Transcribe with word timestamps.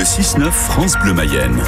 Le 0.00 0.06
6-9 0.06 0.50
France 0.50 0.94
Bleu 1.02 1.12
Mayenne. 1.12 1.62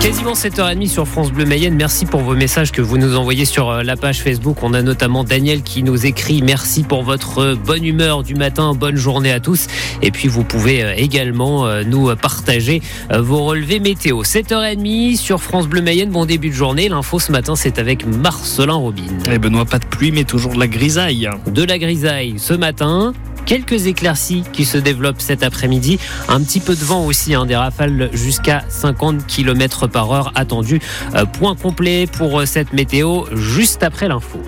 Quasiment 0.00 0.32
7h30 0.32 0.88
sur 0.88 1.06
France 1.06 1.30
Bleu 1.30 1.44
Mayenne. 1.44 1.74
Merci 1.74 2.06
pour 2.06 2.22
vos 2.22 2.34
messages 2.34 2.72
que 2.72 2.80
vous 2.80 2.96
nous 2.96 3.16
envoyez 3.16 3.44
sur 3.44 3.68
euh, 3.68 3.82
la 3.82 3.96
page 3.96 4.22
Facebook. 4.22 4.62
On 4.62 4.72
a 4.72 4.80
notamment 4.80 5.22
Daniel 5.22 5.60
qui 5.60 5.82
nous 5.82 6.06
écrit 6.06 6.40
merci 6.40 6.84
pour 6.84 7.02
votre 7.02 7.52
bonne 7.52 7.84
humeur 7.84 8.22
du 8.22 8.34
matin. 8.34 8.72
Bonne 8.72 8.96
journée 8.96 9.30
à 9.30 9.40
tous. 9.40 9.66
Et 10.00 10.10
puis 10.10 10.26
vous 10.26 10.42
pouvez 10.42 10.84
euh, 10.84 10.94
également 10.96 11.66
euh, 11.66 11.82
nous 11.84 12.16
partager 12.16 12.80
vos 13.10 13.44
relevés 13.44 13.78
météo. 13.78 14.22
7h30 14.22 15.18
sur 15.18 15.42
France 15.42 15.68
Bleu 15.68 15.82
Mayenne. 15.82 16.08
Bon 16.08 16.24
début 16.24 16.48
de 16.48 16.54
journée. 16.54 16.88
L'info 16.88 17.18
ce 17.18 17.30
matin, 17.30 17.56
c'est 17.56 17.78
avec 17.78 18.06
Marcelin 18.06 18.72
Robin. 18.72 19.02
Et 19.26 19.34
eh, 19.34 19.38
Benoît, 19.38 19.66
pas 19.66 19.80
de 19.80 19.84
pluie, 19.84 20.12
mais 20.12 20.24
toujours 20.24 20.54
de 20.54 20.60
la 20.60 20.66
grisaille. 20.66 21.28
De 21.46 21.62
la 21.62 21.78
grisaille 21.78 22.36
ce 22.38 22.54
matin 22.54 23.12
quelques 23.46 23.86
éclaircies 23.86 24.44
qui 24.52 24.64
se 24.64 24.76
développent 24.76 25.20
cet 25.20 25.42
après-midi. 25.42 25.98
Un 26.28 26.42
petit 26.42 26.60
peu 26.60 26.74
de 26.74 26.84
vent 26.84 27.06
aussi, 27.06 27.34
hein, 27.34 27.46
des 27.46 27.56
rafales 27.56 28.10
jusqu'à 28.12 28.64
50 28.68 29.26
km 29.26 29.86
par 29.86 30.12
heure 30.12 30.32
attendues. 30.34 30.80
Euh, 31.14 31.24
point 31.24 31.54
complet 31.54 32.06
pour 32.06 32.40
euh, 32.40 32.46
cette 32.46 32.72
météo 32.72 33.24
juste 33.32 33.82
après 33.82 34.08
l'info. 34.08 34.40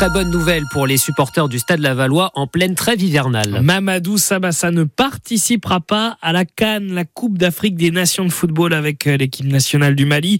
Très 0.00 0.08
bonne 0.08 0.30
nouvelle 0.30 0.64
pour 0.72 0.86
les 0.86 0.96
supporters 0.96 1.46
du 1.46 1.58
Stade 1.58 1.80
Lavallois 1.80 2.30
en 2.34 2.46
pleine 2.46 2.74
trêve 2.74 3.02
hivernale. 3.02 3.60
Mamadou 3.60 4.16
Sabassa 4.16 4.70
ne 4.70 4.84
participera 4.84 5.80
pas 5.80 6.16
à 6.22 6.32
la 6.32 6.46
Cannes, 6.46 6.94
la 6.94 7.04
Coupe 7.04 7.36
d'Afrique 7.36 7.76
des 7.76 7.90
Nations 7.90 8.24
de 8.24 8.32
football 8.32 8.72
avec 8.72 9.06
euh, 9.06 9.18
l'équipe 9.18 9.44
nationale 9.44 9.94
du 9.94 10.06
Mali. 10.06 10.38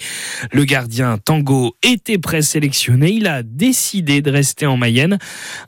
Le 0.51 0.65
gardien 0.65 1.19
Tango 1.19 1.77
était 1.83 2.17
présélectionné. 2.17 3.11
Il 3.11 3.27
a 3.27 3.43
décidé 3.43 4.23
de 4.23 4.31
rester 4.31 4.65
en 4.65 4.79
Mayenne. 4.79 5.19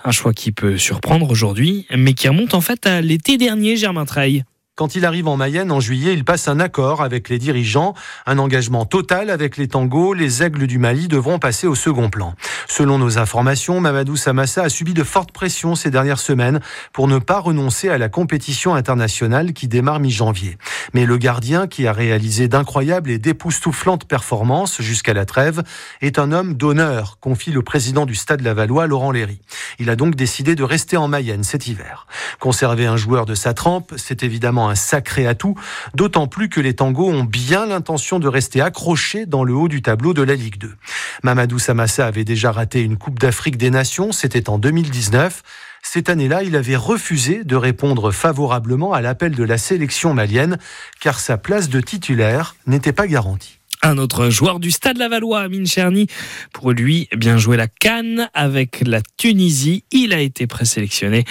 Un 0.07 0.11
choix 0.11 0.33
qui 0.33 0.53
peut 0.53 0.79
surprendre 0.79 1.31
aujourd'hui, 1.31 1.87
mais 1.95 2.15
qui 2.15 2.29
remonte 2.29 2.55
en 2.55 2.63
fait 2.63 2.87
à 2.87 3.03
l'été 3.03 3.37
dernier, 3.37 3.77
Germain 3.77 4.07
Treil. 4.07 4.45
Quand 4.75 4.95
il 4.95 5.05
arrive 5.05 5.29
en 5.29 5.37
Mayenne 5.37 5.71
en 5.71 5.81
juillet, 5.81 6.15
il 6.15 6.25
passe 6.25 6.49
un 6.49 6.59
accord 6.59 7.03
avec 7.03 7.29
les 7.29 7.39
dirigeants, 7.39 7.93
un 8.25 8.39
engagement 8.39 8.87
total 8.87 9.29
avec 9.29 9.59
les 9.59 9.69
tangos. 9.69 10.15
Les 10.15 10.43
aigles 10.43 10.67
du 10.67 10.79
Mali 10.79 11.09
devront 11.09 11.39
passer 11.39 11.67
au 11.67 11.75
second 11.75 12.09
plan. 12.09 12.35
Selon 12.69 12.97
nos 12.97 13.19
informations, 13.19 13.83
Mamadou 13.83 14.17
Samassa 14.17 14.63
a 14.63 14.71
subi 14.71 14.95
de 14.95 15.05
fortes 15.05 15.31
pressions 15.31 15.75
ces 15.75 15.91
dernières 15.91 16.19
semaines 16.19 16.61
pour 16.95 17.07
ne 17.07 17.19
pas 17.19 17.39
renoncer 17.39 17.91
à 17.91 17.99
la 17.99 18.09
compétition 18.09 18.75
internationale 18.75 19.53
qui 19.53 19.69
démarre 19.69 20.01
mi-janvier. 20.01 20.57
Mais 20.95 21.05
le 21.05 21.19
gardien, 21.19 21.67
qui 21.67 21.87
a 21.87 21.93
réalisé 21.93 22.49
d'incroyables 22.49 23.11
et 23.11 23.19
d'époustouflantes 23.19 24.07
performances 24.07 24.81
jusqu'à 24.81 25.13
la 25.13 25.27
trêve, 25.27 25.63
est 26.01 26.19
un 26.19 26.33
homme 26.33 26.55
d'honneur, 26.55 27.19
confie 27.21 27.53
le 27.53 27.61
président 27.61 28.07
du 28.07 28.15
Stade 28.15 28.41
Lavallois, 28.41 28.87
Laurent 28.87 29.11
Léry. 29.11 29.43
Il 29.79 29.91
a 29.91 29.97
donc 29.97 30.15
décidé 30.15 30.55
de 30.55 30.65
rester 30.65 30.97
en 30.97 31.09
Mayenne 31.09 31.45
cet 31.45 31.67
hiver. 31.67 32.07
Conserver 32.41 32.87
un 32.87 32.97
joueur 32.97 33.27
de 33.27 33.35
sa 33.35 33.53
trempe, 33.53 33.93
c'est 33.99 34.23
évidemment 34.23 34.63
sacré 34.75 35.27
atout, 35.27 35.55
d'autant 35.95 36.27
plus 36.27 36.49
que 36.49 36.61
les 36.61 36.75
tangos 36.75 37.11
ont 37.11 37.25
bien 37.25 37.67
l'intention 37.67 38.19
de 38.19 38.29
rester 38.29 38.61
accrochés 38.61 39.27
dans 39.27 39.45
le 39.45 39.55
haut 39.55 39.69
du 39.69 39.83
tableau 39.83 40.15
de 40.15 40.23
la 40.23 40.35
Ligue 40.35 40.59
2. 40.59 40.75
Mamadou 41.23 41.59
Samassa 41.59 42.07
avait 42.07 42.25
déjà 42.25 42.53
raté 42.53 42.83
une 42.83 42.97
Coupe 42.97 43.19
d'Afrique 43.19 43.57
des 43.57 43.71
Nations, 43.71 44.13
c'était 44.13 44.49
en 44.49 44.59
2019. 44.59 45.43
Cette 45.83 46.09
année-là, 46.09 46.43
il 46.45 46.55
avait 46.55 46.77
refusé 46.77 47.43
de 47.45 47.57
répondre 47.57 48.13
favorablement 48.13 48.93
à 48.93 49.01
l'appel 49.01 49.35
de 49.35 49.45
la 49.45 49.59
sélection 49.59 50.15
malienne, 50.15 50.59
car 51.01 51.19
sa 51.19 51.37
place 51.39 51.69
de 51.69 51.81
titulaire 51.81 52.55
n'était 52.67 52.93
pas 52.93 53.09
garantie. 53.09 53.59
Un 53.85 53.99
autre 53.99 54.31
joueur 54.31 54.61
du 54.61 54.71
Stade 54.71 54.97
Lavallois, 54.97 55.41
Amine 55.41 55.67
Cherny, 55.67 56.07
pour 56.53 56.71
lui, 56.71 57.09
bien 57.17 57.37
joué 57.37 57.57
la 57.57 57.67
Cannes 57.67 58.31
avec 58.33 58.85
la 58.87 59.01
Tunisie. 59.17 59.83
Il 59.91 60.15
a 60.15 60.21
été 60.21 60.47
présélectionné. 60.47 61.25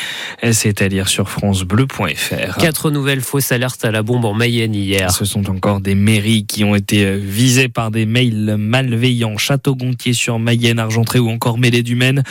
C'est 0.52 0.81
à 0.81 0.89
dire 0.89 1.07
sur 1.07 1.29
francebleu.fr. 1.29 2.57
Quatre 2.57 2.91
nouvelles 2.91 3.22
fausses 3.22 3.53
alertes 3.53 3.85
à 3.85 3.91
la 3.91 4.03
bombe 4.03 4.25
en 4.25 4.33
Mayenne 4.33 4.75
hier. 4.75 5.11
Ce 5.11 5.23
sont 5.23 5.49
encore 5.49 5.79
des 5.79 5.95
mairies 5.95 6.45
qui 6.45 6.66
ont 6.66 6.75
été 6.75 7.16
visées 7.16 7.69
par 7.69 7.89
des 7.89 8.05
mails 8.05 8.57
malveillants. 8.57 9.38
Château-Gontier 9.38 10.11
sur 10.11 10.38
Mayenne, 10.38 10.79
Argentré 10.79 11.19
ou 11.19 11.29
encore 11.29 11.57
Mêlée 11.57 11.84
du 11.84 11.95
Maine. 11.95 12.22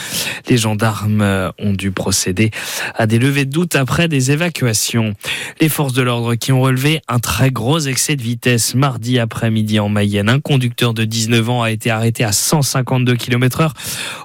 Les 0.50 0.58
gendarmes 0.58 1.50
ont 1.58 1.72
dû 1.72 1.92
procéder 1.92 2.50
à 2.94 3.06
des 3.06 3.18
levées 3.18 3.46
de 3.46 3.52
doute 3.52 3.74
après 3.74 4.06
des 4.06 4.32
évacuations. 4.32 5.14
Les 5.62 5.70
forces 5.70 5.94
de 5.94 6.02
l'ordre 6.02 6.34
qui 6.34 6.52
ont 6.52 6.60
relevé 6.60 7.00
un 7.08 7.20
très 7.20 7.50
gros 7.50 7.78
excès 7.78 8.16
de 8.16 8.22
vitesse 8.22 8.74
mardi 8.74 9.18
après-midi 9.18 9.80
en 9.80 9.88
Mayenne 9.88 10.09
un 10.18 10.40
conducteur 10.40 10.94
de 10.94 11.04
19 11.04 11.50
ans 11.50 11.62
a 11.62 11.70
été 11.70 11.90
arrêté 11.90 12.24
à 12.24 12.32
152 12.32 13.14
km 13.16 13.60
heure 13.60 13.74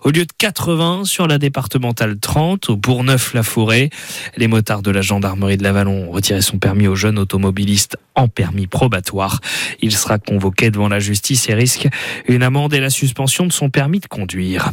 au 0.04 0.10
lieu 0.10 0.26
de 0.26 0.32
80 0.38 1.06
sur 1.06 1.28
la 1.28 1.38
départementale 1.38 2.20
30 2.20 2.70
au 2.70 2.76
Bourgneuf-la-Forêt. 2.76 3.90
Les 4.38 4.48
motards 4.48 4.82
de 4.82 4.92
la 4.92 5.02
gendarmerie 5.02 5.58
de 5.58 5.64
Lavalon 5.64 6.08
ont 6.08 6.12
retiré 6.12 6.42
son 6.42 6.58
permis 6.58 6.88
au 6.88 6.96
jeune 6.96 7.20
automobiliste 7.20 7.98
en 8.16 8.28
permis 8.28 8.68
probatoire. 8.68 9.42
Il 9.82 9.92
sera 9.92 10.18
convoqué 10.18 10.72
devant 10.72 10.90
la 10.90 11.00
justice 11.00 11.50
et 11.50 11.54
risque 11.54 11.88
une 12.28 12.44
amende 12.44 12.74
et 12.74 12.80
la 12.80 12.90
suspension 12.90 13.46
de 13.46 13.52
son 13.52 13.70
permis 13.70 14.00
de 14.00 14.08
conduire. 14.08 14.72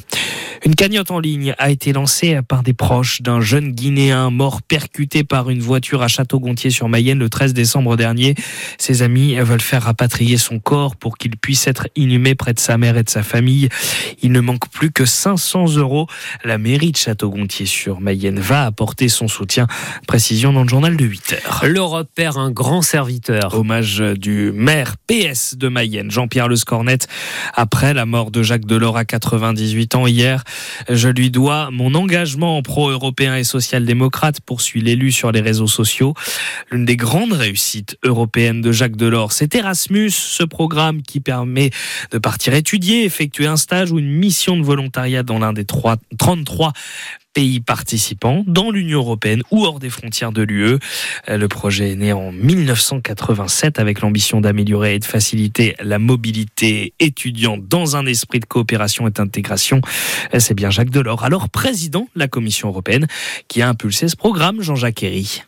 Une 0.65 0.77
cagnotte 0.77 1.11
en 1.11 1.19
ligne 1.19 1.56
a 1.59 1.71
été 1.71 1.93
lancée 1.93 2.39
par 2.47 2.62
des 2.62 2.73
proches 2.73 3.21
d'un 3.21 3.41
jeune 3.41 3.73
Guinéen 3.73 4.31
mort 4.31 4.62
percuté 4.62 5.25
par 5.25 5.50
une 5.50 5.59
voiture 5.59 6.03
à 6.03 6.09
Château-Gontier 6.09 6.71
sur 6.71 6.89
Mayenne 6.89 7.19
le 7.19 7.29
13 7.29 7.53
décembre 7.53 7.97
dernier. 7.97 8.37
Ses 8.79 9.03
amis 9.03 9.34
veulent 9.34 9.61
faire 9.61 9.83
rapatrier 9.83 10.37
son 10.37 10.61
corps 10.61 10.94
pour 11.03 11.19
qu'il 11.19 11.37
puisse 11.37 11.67
être 11.67 11.89
inhumé 11.97 12.37
près 12.37 12.55
de 12.55 12.61
sa 12.61 12.79
mère 12.79 12.97
et 12.97 13.03
de 13.03 13.11
sa 13.11 13.25
famille. 13.25 13.69
Il 14.23 14.31
ne 14.31 14.39
manque 14.39 14.69
plus 14.69 14.93
que 14.93 15.05
500 15.05 15.75
euros. 15.77 16.07
La 16.45 16.59
mairie 16.59 16.93
de 16.93 16.97
Château-Gontier 16.97 17.67
sur 17.67 18.01
Mayenne 18.01 18.39
va 18.39 18.67
apporter 18.67 19.09
son 19.09 19.27
soutien. 19.27 19.67
Précision 20.07 20.53
dans 20.53 20.62
le 20.62 20.69
journal 20.69 20.97
de 20.97 21.05
8 21.05 21.33
heures. 21.33 21.65
L'Europe 21.67 22.09
perd 22.15 22.37
un 22.37 22.53
grand 22.53 22.83
serviteur. 22.83 23.55
Hommage 23.55 23.99
du 23.99 24.53
maire 24.53 24.95
PS 25.09 25.57
de 25.57 25.67
Mayenne, 25.67 26.12
Jean-Pierre 26.12 26.47
Le 26.47 26.55
Scornet, 26.55 26.99
après 27.53 27.95
la 27.95 28.07
mort 28.07 28.31
de 28.31 28.45
Jacques 28.45 28.67
Delors 28.67 28.97
à 28.97 29.05
98 29.05 29.97
ans 29.97 30.07
hier. 30.07 30.45
Je 30.89 31.09
lui 31.09 31.33
dois 31.33 31.71
mon 31.73 31.97
engagement 31.97 32.62
pro-européen 32.62 33.35
et 33.35 33.43
social-démocrate, 33.43 34.41
poursuit 34.41 34.83
l'élu 34.83 35.11
sur 35.11 35.33
les 35.33 35.41
réseaux 35.41 35.67
sociaux. 35.67 36.15
L'une 36.71 36.85
des 36.85 36.97
grandes 36.97 37.33
réussites 37.33 37.99
européennes 38.05 38.61
de 38.61 38.71
Jacques 38.71 38.97
Delors, 38.97 39.33
c'est 39.33 39.57
Erasmus, 39.57 40.11
ce 40.11 40.45
programme 40.45 40.92
qui 41.01 41.21
permet 41.21 41.71
de 42.11 42.19
partir 42.19 42.53
étudier, 42.53 43.05
effectuer 43.05 43.47
un 43.47 43.57
stage 43.57 43.93
ou 43.93 43.99
une 43.99 44.11
mission 44.11 44.59
de 44.59 44.63
volontariat 44.63 45.23
dans 45.23 45.39
l'un 45.39 45.55
des 45.55 45.65
33 45.65 46.73
pays 47.33 47.61
participants 47.61 48.45
dans 48.47 48.71
l'Union 48.71 48.99
européenne 48.99 49.43
ou 49.51 49.65
hors 49.65 49.79
des 49.79 49.91
frontières 49.91 50.33
de 50.33 50.43
l'UE. 50.43 50.79
Euh, 51.29 51.37
le 51.37 51.49
projet 51.49 51.93
est 51.93 51.97
né 51.97 52.13
en 52.13 52.33
1987 52.33 53.79
avec 53.79 54.01
l'ambition 54.01 54.41
d'améliorer 54.41 54.97
et 54.97 54.99
de 54.99 55.05
faciliter 55.05 55.75
la 55.81 55.99
mobilité 55.99 56.93
étudiante 57.01 57.67
dans 57.69 57.97
un 57.97 58.07
esprit 58.07 58.41
de 58.41 58.45
coopération 58.45 59.09
et 59.09 59.11
d'intégration. 59.11 59.81
Euh, 60.35 60.41
c'est 60.41 60.55
bien 60.55 60.71
Jacques 60.71 60.91
Delors, 60.91 61.25
alors 61.25 61.49
président 61.49 62.09
de 62.15 62.21
la 62.21 62.29
Commission 62.29 62.69
européenne, 62.69 63.07
qui 63.49 63.63
a 63.63 63.69
impulsé 63.69 64.09
ce 64.09 64.17
programme, 64.17 64.61
Jean-Jacques 64.61 65.03
Herry. 65.03 65.43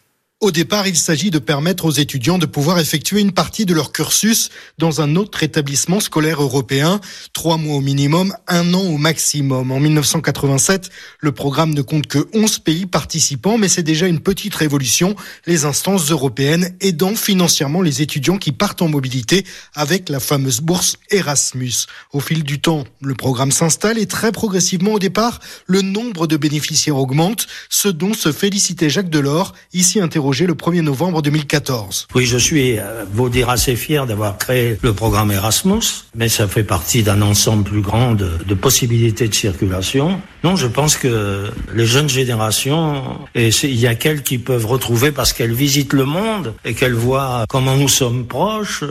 Au 0.44 0.50
départ, 0.50 0.86
il 0.86 0.94
s'agit 0.94 1.30
de 1.30 1.38
permettre 1.38 1.86
aux 1.86 1.90
étudiants 1.90 2.36
de 2.36 2.44
pouvoir 2.44 2.78
effectuer 2.78 3.22
une 3.22 3.32
partie 3.32 3.64
de 3.64 3.72
leur 3.72 3.92
cursus 3.92 4.50
dans 4.76 5.00
un 5.00 5.16
autre 5.16 5.42
établissement 5.42 6.00
scolaire 6.00 6.42
européen, 6.42 7.00
trois 7.32 7.56
mois 7.56 7.76
au 7.76 7.80
minimum, 7.80 8.36
un 8.46 8.74
an 8.74 8.82
au 8.82 8.98
maximum. 8.98 9.72
En 9.72 9.80
1987, 9.80 10.90
le 11.20 11.32
programme 11.32 11.72
ne 11.72 11.80
compte 11.80 12.08
que 12.08 12.28
11 12.34 12.58
pays 12.58 12.84
participants, 12.84 13.56
mais 13.56 13.68
c'est 13.68 13.82
déjà 13.82 14.06
une 14.06 14.20
petite 14.20 14.54
révolution, 14.54 15.16
les 15.46 15.64
instances 15.64 16.10
européennes 16.10 16.76
aidant 16.82 17.14
financièrement 17.14 17.80
les 17.80 18.02
étudiants 18.02 18.36
qui 18.36 18.52
partent 18.52 18.82
en 18.82 18.88
mobilité 18.88 19.46
avec 19.74 20.10
la 20.10 20.20
fameuse 20.20 20.60
bourse 20.60 20.98
Erasmus. 21.10 21.86
Au 22.12 22.20
fil 22.20 22.44
du 22.44 22.60
temps, 22.60 22.84
le 23.00 23.14
programme 23.14 23.50
s'installe 23.50 23.96
et 23.96 24.04
très 24.04 24.30
progressivement 24.30 24.92
au 24.92 24.98
départ, 24.98 25.40
le 25.66 25.80
nombre 25.80 26.26
de 26.26 26.36
bénéficiaires 26.36 26.98
augmente, 26.98 27.46
ce 27.70 27.88
dont 27.88 28.12
se 28.12 28.30
félicitait 28.30 28.90
Jacques 28.90 29.08
Delors, 29.08 29.54
ici 29.72 30.00
interrogé 30.00 30.33
le 30.42 30.54
1er 30.54 30.80
novembre 30.80 31.22
2014. 31.22 32.08
Oui, 32.14 32.26
je 32.26 32.36
suis, 32.36 32.78
euh, 32.78 33.04
vous 33.12 33.28
dire, 33.28 33.48
assez 33.48 33.76
fier 33.76 34.04
d'avoir 34.06 34.36
créé 34.36 34.76
le 34.82 34.92
programme 34.92 35.30
Erasmus, 35.30 35.82
mais 36.14 36.28
ça 36.28 36.48
fait 36.48 36.64
partie 36.64 37.02
d'un 37.04 37.22
ensemble 37.22 37.62
plus 37.62 37.80
grand 37.80 38.14
de, 38.14 38.30
de, 38.44 38.54
possibilités 38.54 39.28
de 39.28 39.34
circulation. 39.34 40.20
Non, 40.42 40.56
je 40.56 40.66
pense 40.66 40.96
que 40.96 41.50
les 41.72 41.86
jeunes 41.86 42.08
générations, 42.08 43.02
et 43.34 43.50
il 43.62 43.78
y 43.78 43.86
a 43.86 43.94
qu'elles 43.94 44.22
qui 44.22 44.38
peuvent 44.38 44.66
retrouver 44.66 45.12
parce 45.12 45.32
qu'elles 45.32 45.54
visitent 45.54 45.92
le 45.92 46.04
monde 46.04 46.54
et 46.64 46.74
qu'elles 46.74 46.94
voient 46.94 47.44
comment 47.48 47.76
nous 47.76 47.88
sommes 47.88 48.26
proches, 48.26 48.82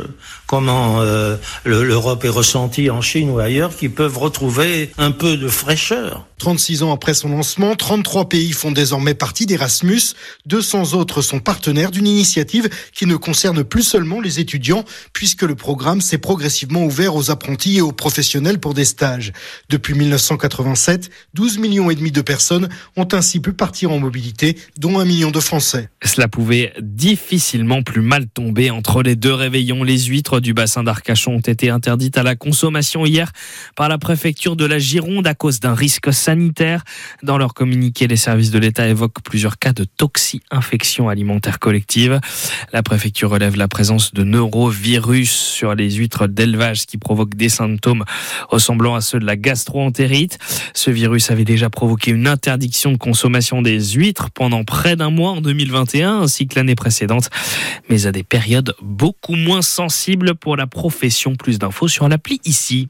comment 0.47 1.01
euh, 1.01 1.35
l'Europe 1.65 2.23
est 2.23 2.29
ressentie 2.29 2.89
en 2.89 3.01
Chine 3.01 3.29
ou 3.29 3.39
ailleurs, 3.39 3.75
qui 3.75 3.89
peuvent 3.89 4.17
retrouver 4.17 4.91
un 4.97 5.11
peu 5.11 5.35
de 5.35 5.47
fraîcheur. 5.47 6.25
36 6.37 6.83
ans 6.83 6.93
après 6.93 7.13
son 7.13 7.29
lancement, 7.29 7.75
33 7.75 8.27
pays 8.27 8.51
font 8.51 8.71
désormais 8.71 9.13
partie 9.13 9.45
d'Erasmus, 9.45 10.01
200 10.45 10.93
autres 10.93 11.21
sont 11.21 11.32
sont 11.33 11.39
partenaires 11.39 11.89
d'une 11.89 12.05
initiative 12.05 12.69
qui 12.93 13.07
ne 13.07 13.15
concerne 13.15 13.63
plus 13.63 13.81
seulement 13.81 14.21
les 14.21 14.39
étudiants, 14.39 14.85
puisque 15.13 15.41
le 15.41 15.55
programme 15.55 15.99
s'est 15.99 16.19
progressivement 16.19 16.85
ouvert 16.85 17.15
aux 17.15 17.31
apprentis 17.31 17.77
et 17.77 17.81
aux 17.81 17.91
professionnels 17.91 18.59
pour 18.59 18.75
des 18.75 18.85
stages. 18.85 19.33
Depuis 19.67 19.95
1987, 19.95 21.09
12 21.33 21.57
millions 21.57 21.89
et 21.89 21.95
demi 21.95 22.11
de 22.11 22.21
personnes 22.21 22.69
ont 22.97 23.07
ainsi 23.13 23.39
pu 23.39 23.51
partir 23.51 23.91
en 23.91 23.97
mobilité, 23.97 24.59
dont 24.77 24.99
un 24.99 25.05
million 25.05 25.31
de 25.31 25.39
Français. 25.39 25.89
Cela 26.03 26.27
pouvait 26.27 26.71
difficilement 26.79 27.81
plus 27.81 28.01
mal 28.01 28.27
tomber 28.27 28.69
entre 28.69 29.01
les 29.01 29.15
deux 29.15 29.33
réveillons. 29.33 29.83
Les 29.83 29.97
huîtres 30.01 30.39
du 30.39 30.53
bassin 30.53 30.83
d'Arcachon 30.83 31.37
ont 31.37 31.39
été 31.39 31.71
interdites 31.71 32.19
à 32.19 32.23
la 32.23 32.35
consommation 32.35 33.07
hier 33.07 33.31
par 33.75 33.89
la 33.89 33.97
préfecture 33.97 34.55
de 34.55 34.65
la 34.65 34.77
Gironde 34.77 35.25
à 35.25 35.33
cause 35.33 35.59
d'un 35.59 35.73
risque 35.73 36.13
sanitaire. 36.13 36.83
Dans 37.23 37.39
leur 37.39 37.55
communiqué, 37.55 38.05
les 38.05 38.17
services 38.17 38.51
de 38.51 38.59
l'État 38.59 38.87
évoquent 38.87 39.23
plusieurs 39.23 39.57
cas 39.57 39.73
de 39.73 39.83
toxi-infection 39.83 41.09
alimentaire 41.13 41.59
collective. 41.59 42.19
La 42.73 42.83
préfecture 42.83 43.29
relève 43.29 43.55
la 43.55 43.67
présence 43.67 44.13
de 44.13 44.23
neurovirus 44.23 45.31
sur 45.31 45.75
les 45.75 45.91
huîtres 45.91 46.27
d'élevage 46.27 46.85
qui 46.85 46.97
provoquent 46.97 47.35
des 47.35 47.49
symptômes 47.49 48.03
ressemblant 48.49 48.95
à 48.95 49.01
ceux 49.01 49.19
de 49.19 49.25
la 49.25 49.37
gastroentérite. 49.37 50.37
Ce 50.73 50.91
virus 50.91 51.31
avait 51.31 51.45
déjà 51.45 51.69
provoqué 51.69 52.11
une 52.11 52.27
interdiction 52.27 52.91
de 52.91 52.97
consommation 52.97 53.61
des 53.61 53.79
huîtres 53.93 54.29
pendant 54.31 54.63
près 54.63 54.95
d'un 54.95 55.09
mois 55.09 55.31
en 55.31 55.41
2021 55.41 56.21
ainsi 56.21 56.47
que 56.47 56.55
l'année 56.55 56.75
précédente, 56.75 57.29
mais 57.89 58.05
à 58.05 58.11
des 58.11 58.23
périodes 58.23 58.73
beaucoup 58.81 59.35
moins 59.35 59.61
sensibles 59.61 60.35
pour 60.35 60.57
la 60.57 60.67
profession. 60.67 61.35
Plus 61.35 61.59
d'infos 61.59 61.87
sur 61.87 62.09
l'appli 62.09 62.41
ici. 62.45 62.89